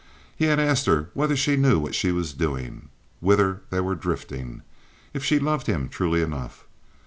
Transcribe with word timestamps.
He 0.35 0.45
had 0.45 0.59
asked 0.59 0.87
her 0.87 1.11
whether 1.13 1.35
she 1.35 1.55
knew 1.55 1.77
what 1.77 1.93
she 1.93 2.11
was 2.11 2.33
doing? 2.33 2.89
Whither 3.19 3.61
they 3.69 3.81
were 3.81 3.93
drifting? 3.93 4.63
If 5.13 5.23
she 5.23 5.37
loved 5.37 5.67
him 5.67 5.89
truly 5.89 6.23
enough? 6.23 6.65